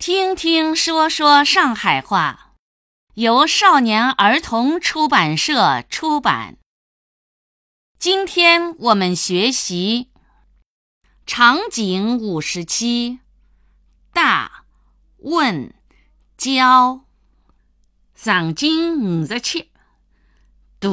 [0.00, 2.54] 听听说说上海话，
[3.16, 6.56] 由少年儿童出版社出版。
[7.98, 10.08] 今天我们学习
[11.26, 13.20] 场景五十七，
[14.14, 14.64] 大
[15.18, 15.74] 问
[16.38, 17.04] 教。
[18.14, 19.70] 场景五十七，
[20.78, 20.88] 大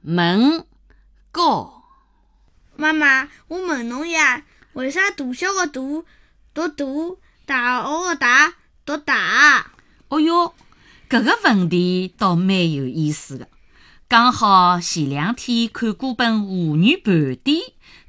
[0.00, 0.66] 问
[1.30, 1.84] 高。
[2.76, 6.06] 妈妈，我问侬呀，为啥大小的大读
[6.54, 8.54] 大，大学的大
[8.84, 9.70] 读大？
[10.08, 10.52] 哦哟，
[11.08, 13.46] 搿个问题倒蛮有意思的。
[14.08, 17.60] 刚好前两天看过本妇女盘点，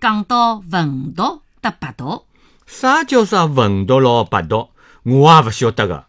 [0.00, 2.26] 讲到文读和白读。
[2.64, 4.70] 啥叫啥文读咯白读？
[5.02, 6.06] 我也勿晓得个。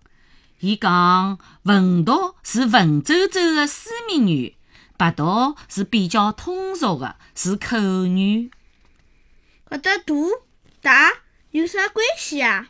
[0.60, 4.56] 伊讲文读是文绉绉的书面语，
[4.98, 8.52] 白读是比较通俗的，是口语。
[9.68, 10.14] 搿搭大
[10.82, 11.14] 大
[11.50, 12.68] 有啥关系啊？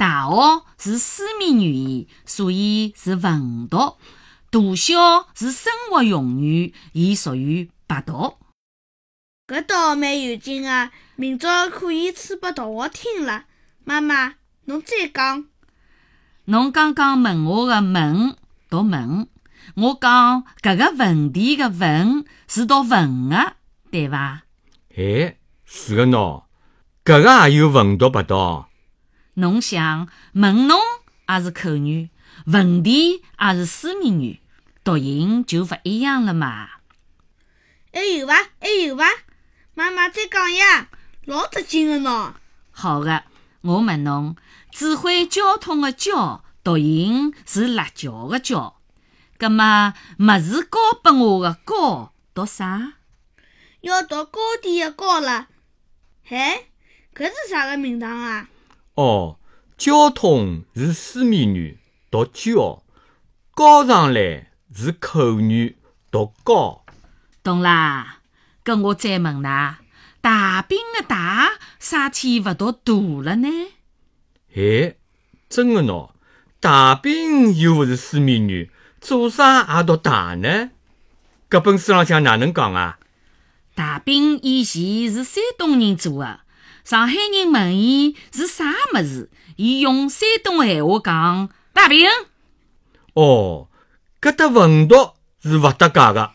[0.00, 3.98] 大学是书面语言，所以是文读；
[4.50, 8.38] 大小是生活用语，伊属于白读。
[9.46, 13.44] 搿倒蛮有劲个，明朝可以吹拨同学听了。
[13.84, 15.44] 妈妈，侬再讲。
[16.46, 18.36] 侬刚刚问我的“问”
[18.70, 19.28] 读“问”，
[19.76, 23.56] 我讲搿个问题的“问”是读“文”的，
[23.90, 24.44] 对伐？
[24.96, 26.44] 哎，是个喏，
[27.04, 28.64] 搿个也有文读白读。
[29.40, 30.78] 侬想问侬
[31.28, 32.10] 也是口语，
[32.46, 34.40] 问题也是书面语，
[34.84, 36.68] 读音就勿一样了嘛。
[37.92, 38.34] 还有伐？
[38.60, 39.04] 还有伐？
[39.74, 40.88] 妈妈再讲呀，
[41.24, 42.32] 老得劲个喏。
[42.70, 43.24] 好个，
[43.62, 44.36] 我问侬，
[44.70, 48.76] 指挥交通的“交”读音是辣椒的“椒”，
[49.38, 52.94] 葛么么子交拨我的“交”读啥？
[53.80, 55.48] 要读高点的“高”了。
[56.24, 56.68] 嘿，
[57.14, 58.48] 搿是啥个名堂啊？
[59.00, 59.38] 哦，
[59.78, 61.78] 交通是书面语，
[62.10, 62.82] 读交；
[63.54, 65.78] 高上来是口语，
[66.10, 66.84] 读高。
[67.42, 68.18] 懂啦？
[68.62, 69.76] 搿我再问㑚，
[70.20, 72.92] 大兵的“大”啥体勿读大
[73.22, 73.48] 了呢？
[74.54, 74.96] 哎，
[75.48, 76.10] 真的喏，
[76.60, 78.70] 大兵又勿是书面语，
[79.00, 80.72] 做啥也读大呢？
[81.48, 82.98] 搿本书浪向哪能讲啊？
[83.74, 86.40] 大兵以前是山东人做的。
[86.84, 92.08] 上海人问伊是啥物事，伊用山东闲话讲大饼。
[93.14, 93.68] 哦，
[94.20, 96.32] 搿搭文读是勿搭界个。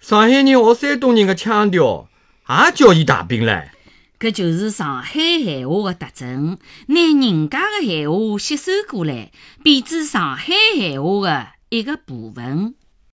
[0.00, 2.08] 上海人学山东人的腔调，
[2.48, 3.68] 也叫伊大饼唻。
[4.18, 9.30] 搿就是上海闲话的特征，拿人家的闲话吸收过来，
[9.62, 12.74] 变成上海闲话的一个部分。